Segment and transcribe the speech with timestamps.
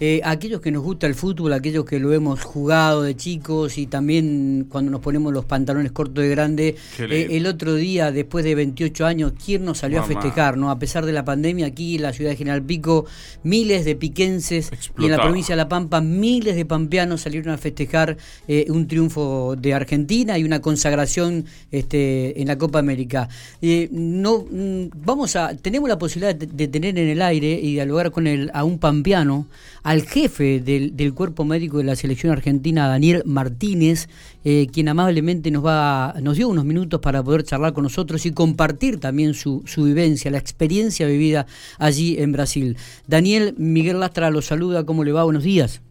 [0.00, 3.86] Eh, aquellos que nos gusta el fútbol, aquellos que lo hemos jugado de chicos y
[3.86, 8.56] también cuando nos ponemos los pantalones cortos de grande, eh, el otro día, después de
[8.56, 10.56] 28 años, ¿quién nos salió a festejar?
[10.56, 13.06] no A pesar de la pandemia, aquí en la ciudad de General Pico,
[13.44, 17.58] miles de piquenses y en la provincia de La Pampa, miles de pampeanos salieron a
[17.58, 18.16] festejar
[18.48, 23.28] eh, un triunfo de Argentina y una consagración este, en la Copa América.
[23.92, 28.26] no, mm, vamos a, tenemos la posibilidad de, tener en el aire y dialogar con
[28.26, 29.46] el, a un pampeano
[29.84, 34.08] al jefe del, del, cuerpo médico de la selección argentina, Daniel Martínez,
[34.42, 38.32] eh, quien amablemente nos, va, nos dio unos minutos para poder charlar con nosotros y
[38.32, 41.46] compartir también su, su vivencia, la experiencia vivida
[41.78, 42.78] allí en Brasil.
[43.06, 45.22] Daniel, Miguel Lastra lo saluda, ¿cómo le va?
[45.22, 45.82] Buenos días.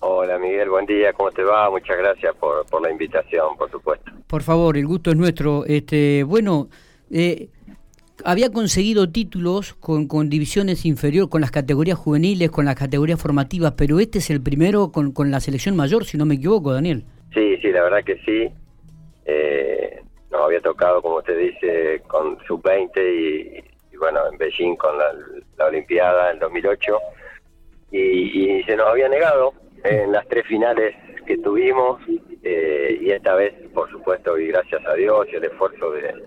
[0.00, 1.70] Hola Miguel, buen día, ¿cómo te va?
[1.70, 4.12] Muchas gracias por, por la invitación, por supuesto.
[4.26, 5.64] Por favor, el gusto es nuestro.
[5.64, 6.68] Este, bueno,
[7.10, 7.48] eh,
[8.24, 13.74] había conseguido títulos con, con divisiones inferiores, con las categorías juveniles, con las categorías formativas,
[13.76, 17.04] pero este es el primero con, con la selección mayor, si no me equivoco, Daniel.
[17.34, 18.50] Sí, sí, la verdad que sí.
[19.26, 20.00] Eh,
[20.30, 26.32] nos había tocado, como usted dice, con sub-20 y, bueno, en Beijing con la, Olimpiada
[26.32, 26.98] en 2008.
[27.92, 27.98] Y,
[28.58, 30.94] y, se nos había negado en las tres finales
[31.26, 32.00] que tuvimos
[32.42, 36.26] eh, y esta vez, por supuesto, y gracias a Dios y el esfuerzo de,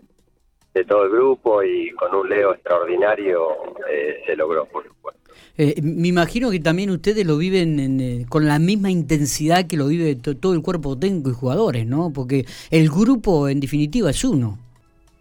[0.80, 3.49] de todo el grupo y con un Leo extraordinario
[3.89, 5.19] eh, se logró, por supuesto.
[5.58, 9.88] Eh, me imagino que también ustedes lo viven eh, con la misma intensidad que lo
[9.88, 12.11] vive todo el cuerpo técnico y jugadores, ¿no?
[12.13, 14.58] Porque el grupo, en definitiva, es uno.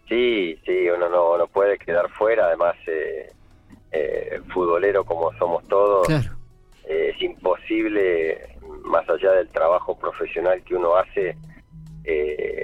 [0.09, 2.77] Sí, sí, uno no, no puede quedar fuera, además,
[4.55, 6.09] futbolero como somos todos,
[6.89, 11.37] es imposible, más allá del trabajo profesional que uno hace,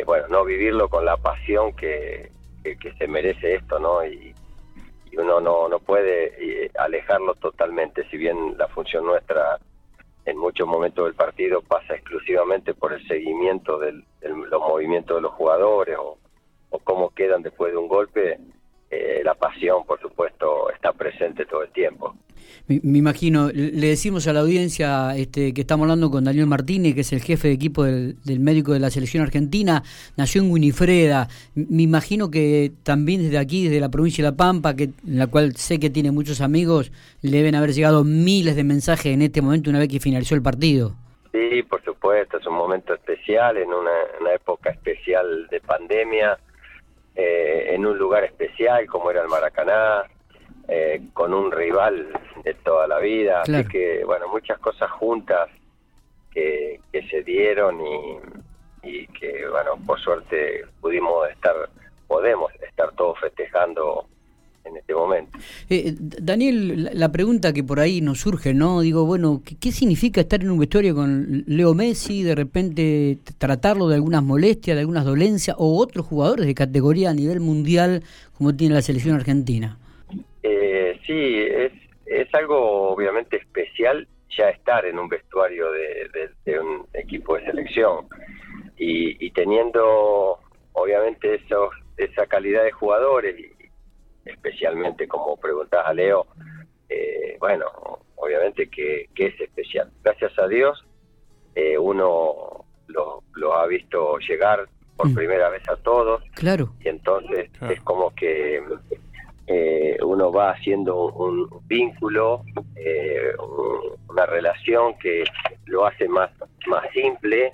[0.06, 2.30] bueno, no vivirlo con la pasión que,
[2.64, 4.04] que, se merece esto, ¿no?
[4.06, 4.34] Y,
[5.16, 9.60] uno no, no puede eh, alejarlo totalmente, si bien la función nuestra
[10.24, 13.92] en muchos momentos del partido pasa exclusivamente por el seguimiento de
[14.22, 16.18] los movimientos de los jugadores o,
[16.70, 18.40] o cómo quedan después de un golpe,
[18.90, 22.14] eh, la pasión, por supuesto, está presente todo el tiempo.
[22.66, 27.02] Me, imagino, le decimos a la audiencia este, que estamos hablando con Daniel Martínez, que
[27.02, 29.82] es el jefe de equipo del, médico de la selección argentina,
[30.16, 31.28] nació en Winifreda.
[31.54, 35.26] Me imagino que también desde aquí, desde la provincia de La Pampa, que, en la
[35.26, 36.90] cual sé que tiene muchos amigos,
[37.20, 40.42] le deben haber llegado miles de mensajes en este momento una vez que finalizó el
[40.42, 40.94] partido.
[41.32, 43.90] Sí, por supuesto, es un momento especial, en una,
[44.32, 46.38] época especial de pandemia,
[47.14, 50.04] eh, en un lugar especial como era el Maracaná,
[50.68, 52.08] eh, con un rival
[52.42, 53.42] de toda la vida.
[53.42, 55.48] Así que, bueno, muchas cosas juntas
[56.32, 56.80] que,
[57.10, 58.18] se dieron y,
[58.82, 61.54] y, que, bueno, por suerte pudimos estar,
[62.06, 64.06] podemos estar todos festejando
[64.64, 65.38] en este momento.
[65.68, 68.80] Eh, Daniel, la pregunta que por ahí nos surge, ¿no?
[68.80, 73.96] Digo, bueno, ¿qué, significa estar en un vestuario con Leo Messi, de repente tratarlo de
[73.96, 78.02] algunas molestias, de algunas dolencias, o otros jugadores de categoría a nivel mundial
[78.36, 79.78] como tiene la selección argentina?
[81.06, 81.72] sí, es,
[82.06, 88.06] es algo obviamente especial ya estar en un vestuario de, un equipo de selección
[88.76, 90.38] y, teniendo
[90.72, 93.63] obviamente esos, esa calidad de jugadores y
[94.24, 96.26] especialmente como preguntas a Leo,
[96.88, 97.66] eh, bueno,
[98.16, 99.90] obviamente que, es especial.
[100.02, 100.84] Gracias a Dios
[101.54, 105.14] eh, uno lo, lo, ha visto llegar por mm.
[105.14, 106.22] primera vez a todos.
[106.34, 106.74] Claro.
[106.80, 108.60] Y entonces es como que
[109.46, 112.42] eh, uno va haciendo un, vínculo,
[112.76, 113.32] eh,
[114.08, 115.24] una relación que
[115.66, 116.30] lo hace más,
[116.66, 117.52] más simple,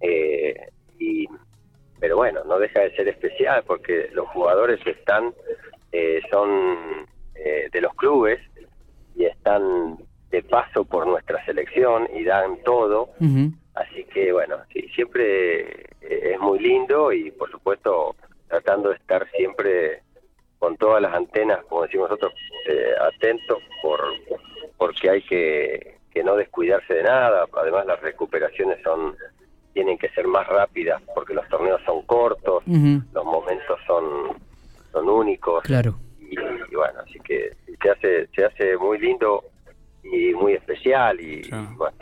[0.00, 0.54] eh,
[0.98, 1.26] y,
[2.00, 5.32] pero bueno, no deja de ser especial porque los jugadores están,
[6.30, 8.40] son de los clubes
[9.16, 9.98] y están
[10.30, 13.10] de paso por nuestra selección y dan todo,
[13.74, 18.14] así que bueno, sí, siempre es muy lindo y por supuesto
[18.48, 20.02] tratando de estar siempre
[20.60, 22.34] con todas las antenas, como decimos nosotros,
[22.68, 24.00] eh, atentos por
[24.76, 27.46] porque hay que, que no descuidarse de nada.
[27.52, 29.16] Además, las recuperaciones son
[29.72, 34.36] tienen que ser más rápidas porque los torneos son cortos, los momentos son
[34.92, 35.62] son únicos.
[35.62, 35.96] Claro.
[36.20, 36.36] Y,
[36.74, 39.44] bueno, así que se hace se hace muy lindo
[40.02, 41.42] y muy especial y,
[41.76, 41.96] bueno.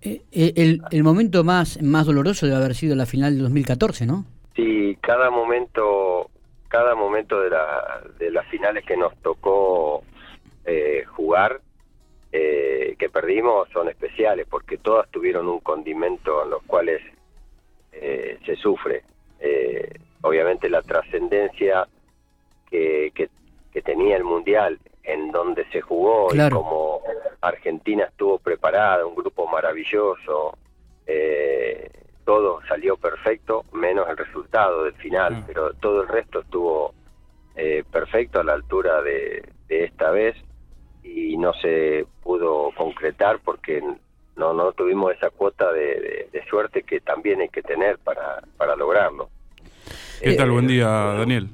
[0.00, 4.06] Eh, eh, el, el momento más más doloroso debe haber sido la final del 2014,
[4.06, 4.24] ¿no?
[4.54, 6.30] Sí, cada momento
[6.68, 10.04] cada momento de, la, de las finales que nos tocó
[10.64, 11.60] eh, jugar,
[12.30, 17.00] eh, que perdimos, son especiales, porque todas tuvieron un condimento en los cuales
[17.92, 19.02] eh, se sufre.
[20.22, 21.86] Obviamente la trascendencia
[22.70, 23.28] que, que,
[23.82, 27.00] tenía el Mundial, en donde se jugó y como
[27.40, 30.58] Argentina estuvo preparada, un grupo maravilloso,
[31.06, 31.88] eh,
[32.24, 35.44] todo salió perfecto, menos el resultado del final, ah.
[35.46, 36.92] pero todo el resto estuvo
[37.56, 40.36] eh, perfecto a la altura de, esta vez
[41.02, 43.82] y no se pudo concretar porque
[44.36, 49.28] no no tuvimos esa cuota de, suerte que también hay que tener para, para lograrlo.
[50.20, 50.50] ¿Qué tal?
[50.50, 51.48] Buen día, Daniel.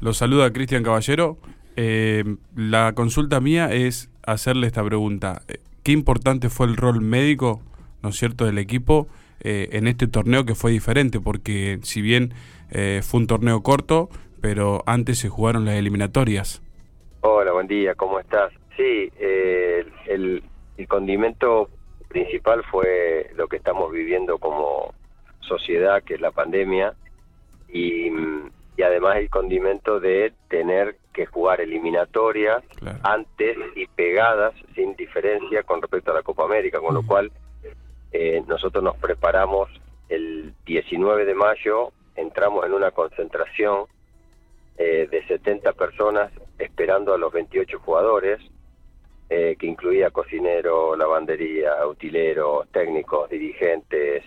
[0.00, 1.38] Lo saluda Cristian Caballero.
[1.76, 2.24] Eh,
[2.56, 5.42] la consulta mía es hacerle esta pregunta.
[5.46, 7.62] Eh, ¿Qué importante fue el rol médico,
[8.02, 9.06] ¿no es cierto?, del equipo
[9.40, 12.34] eh, en este torneo que fue diferente, porque si bien
[12.70, 14.10] fue un torneo corto,
[14.42, 16.60] pero antes se jugaron las eliminatorias.
[17.22, 18.52] Hola, buen día, ¿cómo estás?
[18.76, 20.42] Sí, el,
[20.76, 21.70] el condimento
[22.08, 24.92] principal fue lo que estamos viviendo como
[25.40, 26.94] sociedad, que es la pandemia,
[27.72, 28.10] y
[28.78, 32.62] y además el condimento de tener que jugar eliminatorias
[33.02, 37.32] antes y pegadas sin diferencia con respecto a la Copa América, con lo cual
[38.12, 39.68] eh, nosotros nos preparamos
[40.08, 43.86] el 19 de mayo, entramos en una concentración
[44.76, 48.40] eh, de 70 personas esperando a los 28 jugadores,
[49.28, 54.22] eh, que incluía cocinero, lavandería, utileros, técnicos, dirigentes,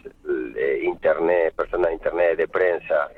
[0.83, 3.09] internet, personas de internet, de prensa,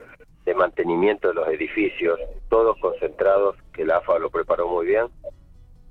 [0.45, 2.19] de mantenimiento de los edificios,
[2.49, 5.07] todos concentrados, que la AFA lo preparó muy bien,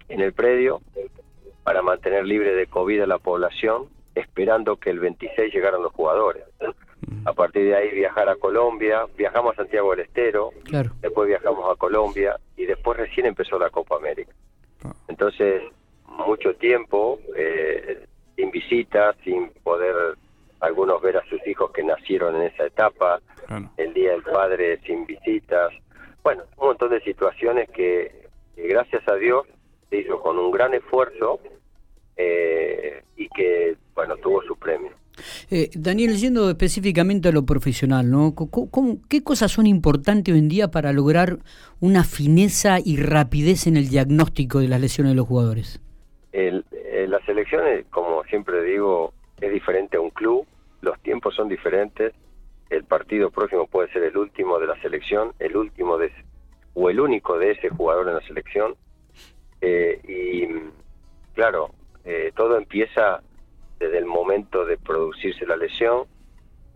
[0.08, 0.80] en el predio
[1.62, 6.44] para mantener libre de COVID a la población, esperando que el 26 llegaran los jugadores.
[7.24, 10.50] A partir de ahí viajar a Colombia, viajamos a Santiago del Estero,
[11.00, 14.32] después viajamos a Colombia y después recién empezó la Copa América.
[14.84, 14.92] Ah.
[15.08, 15.62] Entonces,
[16.06, 18.06] mucho tiempo eh,
[18.36, 20.16] sin visitas, sin poder
[20.62, 23.20] algunos ver a sus hijos que nacieron en esa etapa,
[23.76, 25.72] el Día del Padre sin visitas,
[26.22, 29.44] bueno, un montón de situaciones que, gracias a Dios
[29.90, 31.40] se hizo con un gran esfuerzo
[32.16, 34.92] eh, y que, bueno, tuvo su premio.
[35.50, 38.34] Eh, Daniel, yendo específicamente a lo profesional, ¿no?
[39.08, 41.38] ¿Qué cosas son importantes hoy en día para lograr
[41.80, 45.80] una fineza y rapidez en el diagnóstico de las lesiones de los jugadores?
[46.32, 49.12] El, eh, las elecciones, como siempre digo,
[49.42, 50.46] es diferente a un club,
[50.82, 52.14] los tiempos son diferentes,
[52.70, 56.12] el partido próximo puede ser el último de la selección, el último de
[56.74, 58.76] o el único de ese jugador en la selección.
[59.60, 61.70] Eh, y claro,
[62.04, 63.20] eh, todo empieza
[63.78, 66.04] desde el momento de producirse la lesión,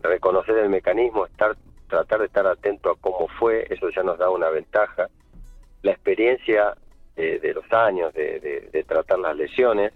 [0.01, 1.55] reconocer el mecanismo, estar,
[1.87, 5.07] tratar de estar atento a cómo fue, eso ya nos da una ventaja.
[5.83, 6.75] La experiencia
[7.15, 9.91] de los años de tratar las lesiones,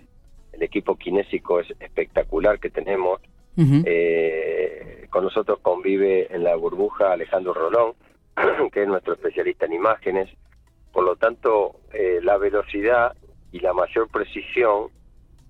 [0.54, 3.22] el equipo kinésico es espectacular que tenemos,
[3.58, 7.94] eh, con nosotros convive en la burbuja Alejandro Rolón,
[8.72, 10.30] que es nuestro especialista en imágenes.
[10.92, 13.16] Por lo tanto, eh, la velocidad
[13.52, 14.88] y la mayor precisión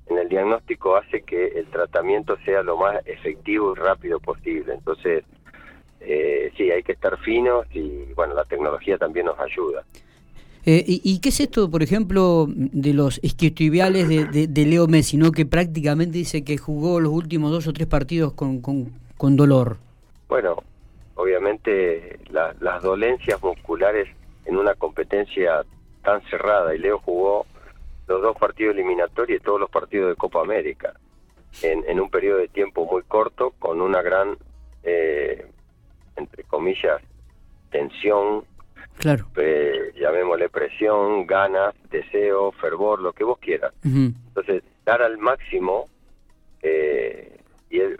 [0.07, 4.73] en el diagnóstico hace que el tratamiento sea lo más efectivo y rápido posible.
[4.73, 5.23] Entonces,
[5.99, 9.83] eh, sí, hay que estar finos y bueno, la tecnología también nos ayuda.
[10.65, 15.31] Eh, y, qué es esto, por ejemplo, de los isquiotibiales de, de, Leo Messi, ¿no?
[15.31, 19.77] que prácticamente dice que jugó los últimos dos o tres partidos con, con, dolor?
[20.27, 20.61] Bueno,
[21.15, 24.07] obviamente las dolencias musculares
[24.45, 25.63] en una competencia
[26.03, 27.47] tan cerrada, y Leo jugó
[28.07, 30.93] los dos partidos eliminatorios y todos los partidos de Copa América,
[31.63, 34.37] en, en un periodo de tiempo muy corto, con una gran,
[34.83, 35.47] eh,
[36.15, 37.01] entre comillas,
[37.71, 38.43] tensión
[39.01, 39.25] Claro.
[39.35, 43.73] Eh, llamémosle presión, ganas, deseo, fervor, lo que vos quieras.
[43.83, 45.89] Entonces, dar al máximo,
[46.61, 47.39] eh,
[47.71, 47.97] y él,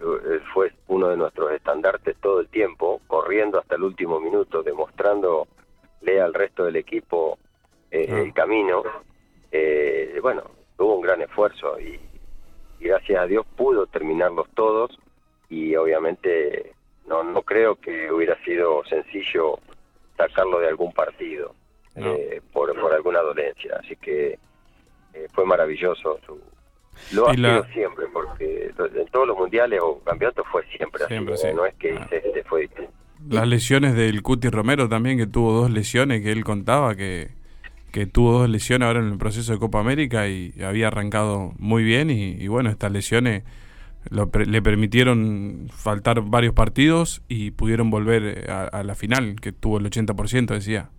[0.53, 6.35] fue uno de nuestros estandartes todo el tiempo, corriendo hasta el último minuto, demostrándole al
[6.35, 7.39] resto del equipo
[7.89, 8.19] eh, ah.
[8.19, 8.83] el camino.
[9.51, 10.43] Eh, bueno,
[10.77, 11.99] tuvo un gran esfuerzo y,
[12.79, 14.99] y gracias a Dios pudo terminarlos todos
[15.49, 16.73] y obviamente
[17.07, 19.57] no, no creo que hubiera sido sencillo
[20.27, 21.55] sacarlo de algún partido
[21.95, 23.79] eh, por, por alguna dolencia.
[23.83, 24.37] Así que
[25.13, 26.19] eh, fue maravilloso.
[26.25, 26.39] Su,
[27.13, 31.15] lo ha sido siempre, porque en todos los mundiales o campeonatos fue siempre, así.
[31.53, 32.07] No es que ah.
[32.11, 32.69] este fue
[33.29, 37.29] Las lesiones del Cuti Romero también, que tuvo dos lesiones, que él contaba que,
[37.91, 41.83] que tuvo dos lesiones ahora en el proceso de Copa América y había arrancado muy
[41.83, 43.43] bien y bueno, estas lesiones
[44.09, 49.85] le permitieron faltar varios partidos y pudieron volver eh, a, la final, que tuvo el
[49.85, 50.89] 80%, decía.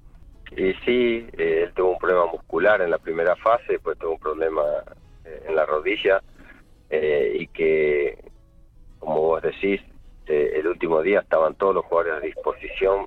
[0.52, 4.20] Y sí, eh, él tuvo un problema muscular en la primera fase, después tuvo un
[4.20, 4.62] problema
[5.24, 6.22] eh, en la rodilla
[7.34, 8.18] y que,
[8.98, 9.80] como vos decís,
[10.26, 13.06] el último día estaban todos los jugadores a disposición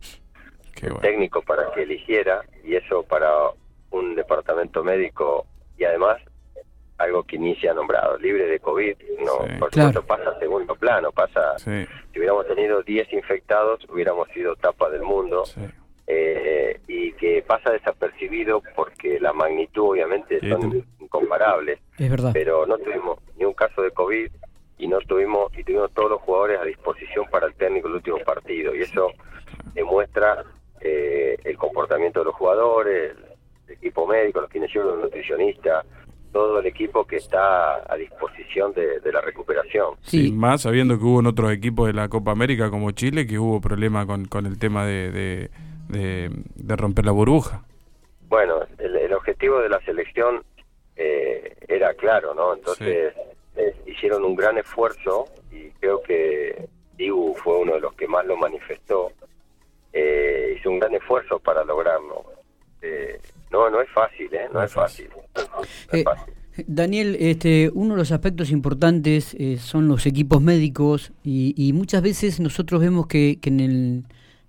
[1.01, 3.29] técnico para que eligiera y eso para
[3.91, 5.45] un departamento médico
[5.77, 6.17] y además
[6.97, 10.75] algo que ni se ha nombrado, libre de COVID, no, por supuesto pasa a segundo
[10.75, 11.87] plano, pasa, si
[12.17, 15.43] hubiéramos tenido 10 infectados, hubiéramos sido tapa del mundo,
[16.07, 22.31] eh, y que pasa desapercibido porque la magnitud obviamente son incomparables, es verdad.
[22.33, 24.31] pero no tuvimos ni un caso de COVID
[24.77, 28.19] y no tuvimos, y tuvimos todos los jugadores a disposición para el técnico el último
[28.19, 29.11] partido, y eso
[29.73, 30.45] demuestra
[30.79, 33.15] eh, el comportamiento de los jugadores,
[33.67, 35.85] el equipo médico, los kinesiólogos, los nutricionistas,
[36.35, 39.95] todo el equipo que está a disposición de, la recuperación.
[40.01, 40.33] Sí.
[40.33, 43.61] más sabiendo que hubo en otros equipos de la Copa América como Chile que hubo
[43.61, 45.49] problema con, con el tema de,
[45.87, 47.63] de, romper la burbuja.
[48.27, 50.43] Bueno, el, objetivo de la selección
[50.97, 52.53] eh, era claro, ¿no?
[52.53, 53.13] Entonces
[53.55, 58.25] eh, hicieron un gran esfuerzo y creo que Dibu fue uno de los que más
[58.25, 59.13] lo manifestó.
[59.93, 62.25] Eh, hizo un gran esfuerzo para lograrlo.
[63.55, 64.49] No, no es fácil, ¿eh?
[64.53, 65.07] No, es fácil.
[65.93, 66.03] Eh,
[66.67, 72.41] Daniel, este, uno de los aspectos importantes eh, son los equipos médicos y, muchas veces
[72.41, 74.03] nosotros vemos que, en el,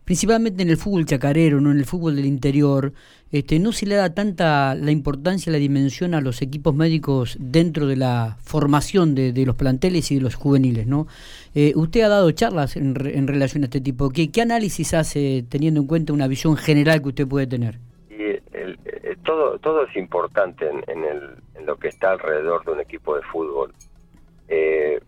[0.04, 2.94] principalmente en el fútbol chacarero, no en el fútbol del interior,
[3.30, 7.86] este, no se le da tanta la importancia, la dimensión a los equipos médicos dentro
[7.86, 11.06] de la formación de, los planteles y de los juveniles, ¿no?
[11.54, 14.10] Eh, usted ha dado charlas en, en relación a este tipo.
[14.10, 17.78] ¿Qué, ¿Qué análisis hace teniendo en cuenta una visión general que usted puede tener?
[19.26, 23.22] Todo, todo es importante en, el, en lo que está alrededor de un equipo de
[23.22, 23.74] fútbol.
[24.48, 25.00] Eh,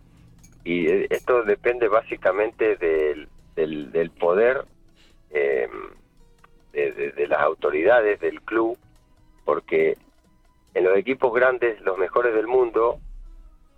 [0.63, 4.65] y esto depende básicamente del, del, poder
[5.31, 5.71] em,
[6.73, 8.77] de, las autoridades del club,
[9.45, 9.97] porque
[10.75, 12.99] en los equipos grandes, los mejores del mundo,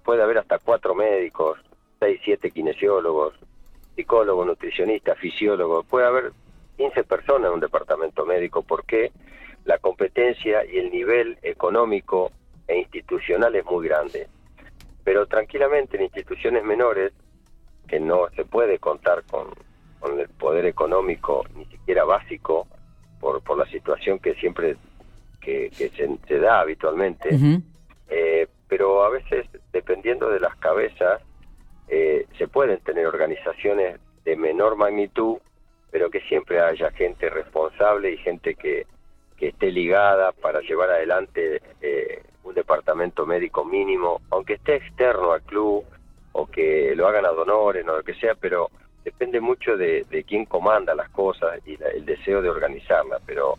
[0.03, 1.59] puede haber hasta cuatro médicos,
[1.99, 3.35] seis, siete kinesiólogos,
[3.95, 6.31] psicólogos, nutricionistas, fisiólogos, puede haber
[6.77, 8.63] 15 personas en un departamento médico.
[8.63, 9.11] ¿Por qué?
[9.65, 12.31] La competencia y el nivel económico
[12.67, 14.27] e institucional es muy grande.
[15.03, 17.13] Pero tranquilamente en instituciones menores,
[17.87, 19.47] que no se puede contar con,
[19.99, 22.67] con el poder económico ni siquiera básico,
[23.19, 24.75] por, por la situación que siempre
[25.39, 27.29] que, se, da habitualmente,
[28.09, 31.21] eh, pero a veces, dependiendo de las cabezas,
[31.87, 35.37] eh, se pueden tener organizaciones de menor magnitud,
[35.89, 38.85] pero que siempre haya gente responsable y gente que,
[39.41, 45.41] que esté ligada para llevar adelante eh, un departamento médico mínimo, aunque esté externo al
[45.41, 45.83] club
[46.33, 48.69] o que lo hagan a donores o lo que sea, pero
[49.03, 53.55] depende mucho de, quién comanda las cosas y el deseo de organizarlas, pero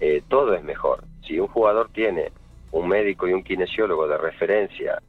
[0.00, 1.04] eh, todo es mejor.
[1.26, 2.32] Si un jugador tiene
[2.72, 5.02] un médico y un kinesiólogo de referencia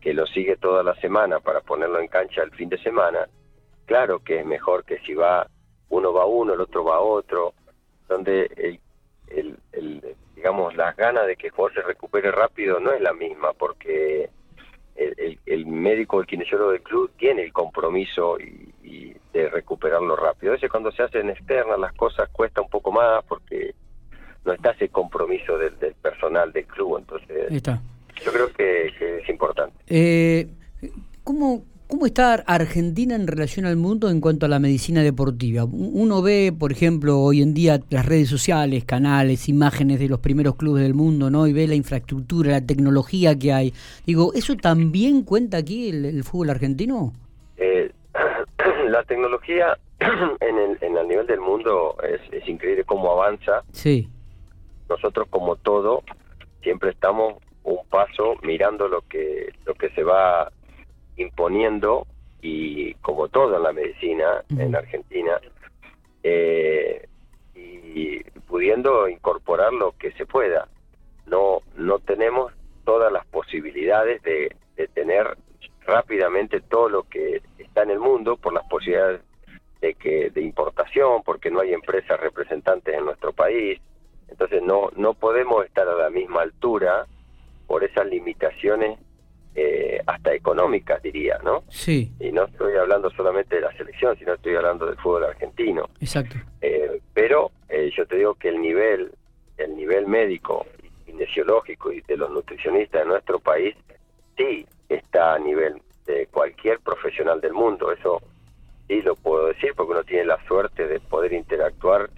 [0.00, 3.28] que lo sigue toda la semana para ponerlo en cancha el fin de semana,
[3.86, 5.46] claro que es mejor que si va
[5.90, 7.54] uno va uno, el otro va otro,
[8.08, 8.80] donde el,
[10.48, 14.30] digamos, las ganas de que el jugador se recupere rápido no es la misma, porque
[14.96, 20.52] el, el, médico, el kinesiólogo del club tiene el compromiso y, de recuperarlo rápido.
[20.52, 23.74] A veces cuando se hacen externas las cosas cuesta un poco más porque
[24.46, 27.62] no está ese compromiso del, personal del club, entonces
[28.24, 28.86] yo creo que,
[29.20, 29.76] es importante.
[29.86, 30.48] Eh,
[31.24, 35.64] ¿Cómo ¿Cómo está Argentina en relación al mundo en cuanto a la medicina deportiva?
[35.64, 40.56] Uno ve, por ejemplo, hoy en día las redes sociales, canales, imágenes de los primeros
[40.56, 41.46] clubes del mundo, ¿no?
[41.46, 43.72] Y ve la infraestructura, la tecnología que hay.
[44.04, 47.14] Digo, ¿eso también cuenta aquí el, fútbol argentino?
[47.56, 47.90] Eh,
[48.88, 53.62] la tecnología en el, en el nivel del mundo es, es increíble cómo avanza.
[53.72, 54.10] Sí.
[54.90, 56.02] Nosotros, como todo,
[56.62, 60.50] siempre estamos un paso mirando lo que lo que se va
[61.18, 62.06] imponiendo,
[62.40, 65.40] y como todo en la medicina en Argentina,
[66.22, 67.06] eh,
[67.54, 70.68] y pudiendo incorporar lo que se pueda.
[71.26, 72.52] No, no tenemos
[72.84, 74.56] todas las posibilidades de,
[74.94, 75.36] tener
[75.84, 79.20] rápidamente todo lo que está en el mundo por las posibilidades
[79.82, 83.80] de que de importación porque no hay empresas representantes en nuestro país
[84.28, 87.06] entonces no no podemos estar a la misma altura
[87.66, 88.98] por esas limitaciones
[89.60, 91.64] eh, hasta económicas, diría, ¿no?
[91.68, 92.12] Sí.
[92.20, 95.90] Y no estoy hablando solamente de la selección, sino estoy hablando del fútbol argentino.
[96.00, 96.36] Exacto.
[96.60, 99.10] Eh, pero eh, yo te digo que el nivel,
[99.56, 100.64] el nivel médico,
[101.04, 103.74] kinesiológico y de los nutricionistas de nuestro país,
[104.36, 107.90] sí está a nivel de cualquier profesional del mundo.
[107.90, 108.22] Eso
[108.86, 112.10] sí lo puedo decir porque uno tiene la suerte de poder interactuar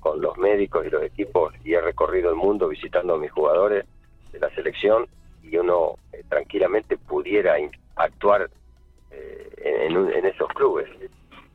[0.00, 3.84] con los médicos y los equipos y he recorrido el mundo visitando a mis jugadores
[4.32, 5.06] de la selección
[5.42, 5.96] y uno
[6.30, 7.56] tranquilamente pudiera
[7.96, 8.48] actuar
[9.10, 10.88] eh, en, esos clubes.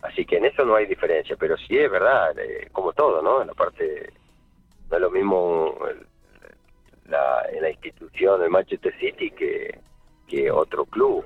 [0.04, 3.42] Así que en eso no hay diferencia, pero sí es verdad, eh, como todo, ¿no?
[3.42, 4.14] En la parte,
[4.92, 5.76] no es lo mismo
[7.08, 9.80] la, en la institución, el Manchester City, que,
[10.28, 11.26] que otro club.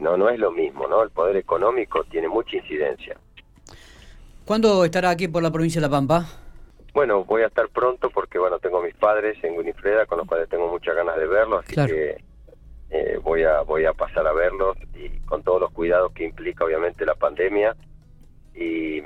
[0.00, 1.02] No, no es lo mismo, ¿no?
[1.02, 3.16] El poder económico tiene mucha incidencia.
[4.44, 6.24] ¿Cuándo estará aquí por la provincia de La Pampa?
[6.94, 10.48] Bueno, voy a estar pronto porque, bueno, tengo mis padres en Winifreda, con los cuales
[10.48, 12.16] tengo muchas ganas de verlos, así que
[12.90, 16.64] eh, voy a voy a pasar a verlos y con todos los cuidados que implica,
[16.64, 17.76] obviamente, la pandemia.
[18.54, 18.98] Y,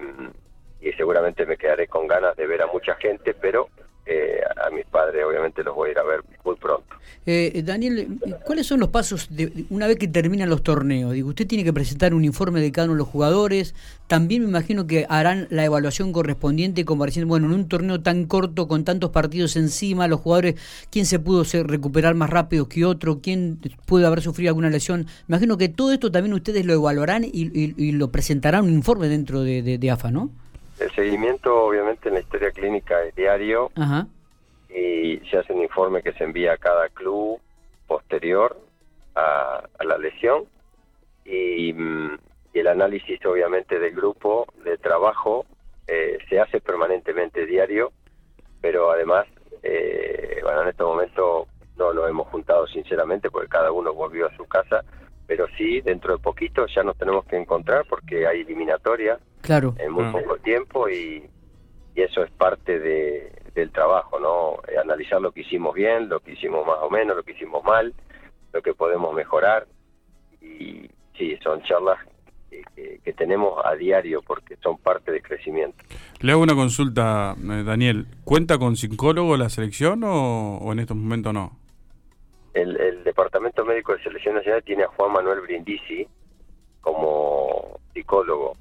[0.80, 3.68] y seguramente me quedaré con ganas de ver a mucha gente, pero
[4.06, 6.96] eh, a mis padres obviamente los voy a ir a ver muy pronto.
[7.24, 11.12] Eh, Daniel, ¿cuáles son los pasos de, una vez que terminan los torneos?
[11.12, 13.76] Digo, usted tiene que presentar un informe de cada uno de los jugadores,
[14.08, 18.24] también me imagino que harán la evaluación correspondiente como diciendo, bueno, en un torneo tan
[18.24, 20.56] corto, con tantos partidos encima, los jugadores,
[20.90, 23.20] ¿quién se pudo recuperar más rápido que otro?
[23.22, 25.06] ¿Quién puede haber sufrido alguna lesión?
[25.28, 29.42] Me imagino que todo esto también ustedes lo evaluarán y, lo presentarán un informe dentro
[29.42, 30.30] de, de AFA, ¿no?
[30.82, 33.70] El seguimiento, obviamente, en la historia clínica es diario.
[34.68, 37.40] Y se hace un informe que se envía a cada club
[37.86, 38.58] posterior
[39.14, 40.44] a, la lesión.
[41.24, 41.74] Y,
[42.54, 45.46] el análisis, obviamente, del grupo de trabajo
[45.86, 47.92] eh, se hace permanentemente diario,
[48.60, 49.26] pero además,
[49.62, 51.46] eh, bueno, en este momento
[51.78, 54.84] no lo hemos juntado sinceramente porque cada uno volvió a su casa,
[55.26, 59.74] pero sí, dentro de poquito ya nos tenemos que encontrar porque hay eliminatoria claro.
[59.78, 61.28] en muy poco tiempo y,
[61.94, 64.54] eso es parte de, del trabajo, ¿no?
[64.66, 67.62] Eh, analizar lo que hicimos bien, lo que hicimos más o menos, lo que hicimos
[67.64, 67.92] mal,
[68.52, 69.66] lo que podemos mejorar
[70.40, 71.98] y sí, son charlas
[73.04, 75.84] que, tenemos a diario porque son parte del crecimiento.
[76.20, 78.06] Le hago una consulta, eh, Daniel.
[78.24, 81.58] ¿Cuenta con psicólogo la selección o, o en estos momentos no?
[82.54, 86.06] El, el, Departamento Médico de Selección Nacional tiene a Juan Manuel Brindisi
[86.80, 88.56] como psicólogo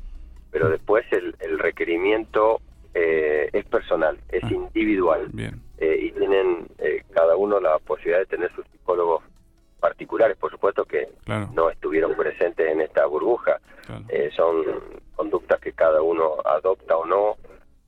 [0.52, 2.62] pero después el, el requerimiento
[2.94, 5.32] eh, es personal, es ah, individual.
[5.78, 9.24] Eh, y tienen eh, cada uno la posibilidad de tener sus psicólogos
[9.80, 11.08] particulares, por supuesto que
[11.54, 13.60] no estuvieron presentes en esta burbuja.
[14.36, 14.64] son
[15.16, 17.38] conductas que cada uno adopta o no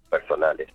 [0.10, 0.70] personales.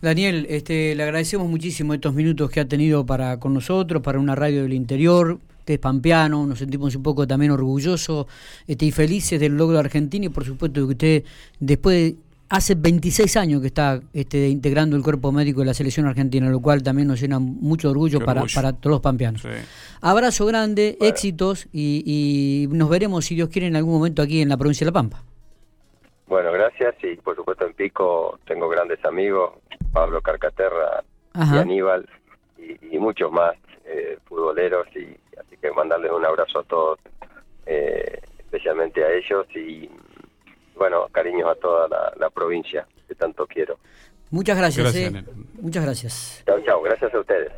[0.00, 4.34] Daniel, este, le agradecemos muchísimo estos minutos que ha tenido para con nosotros, para una
[4.34, 8.26] radio del interior usted es pampeano, nos sentimos un poco también orgullosos
[8.68, 11.24] este, y felices del logro de Argentina y por supuesto que usted
[11.58, 12.16] después de
[12.48, 16.60] hace 26 años que está este, integrando el cuerpo médico de la selección argentina, lo
[16.60, 19.42] cual también nos llena mucho orgullo, para, para todos los pampeanos.
[20.00, 24.56] Abrazo grande, éxitos y, nos veremos, si Dios quiere, en algún momento aquí en la
[24.56, 25.24] provincia de La Pampa.
[26.28, 29.54] Bueno, gracias y por supuesto en Pico tengo grandes amigos,
[29.92, 31.02] Pablo Carcaterra
[31.34, 32.08] y Aníbal
[32.92, 35.25] y, muchos más eh, futboleros y
[35.60, 36.98] que mandarles un abrazo a todos,
[37.66, 39.90] eh, especialmente a ellos y
[40.76, 43.78] bueno, cariños a toda la, provincia que tanto quiero.
[44.30, 44.94] Muchas gracias.
[44.96, 45.24] Eh.
[45.54, 46.42] Muchas gracias.
[46.44, 46.82] Chao, chao.
[46.82, 47.52] Gracias a ustedes.